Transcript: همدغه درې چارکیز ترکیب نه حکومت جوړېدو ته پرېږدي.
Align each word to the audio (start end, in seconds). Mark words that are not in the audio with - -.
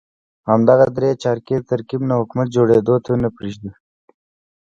همدغه 0.49 0.85
درې 0.97 1.09
چارکیز 1.23 1.61
ترکیب 1.71 2.01
نه 2.09 2.13
حکومت 2.19 2.47
جوړېدو 2.55 2.95
ته 3.05 3.29
پرېږدي. 3.37 3.71